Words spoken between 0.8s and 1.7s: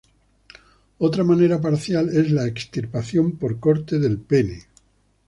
Otra manera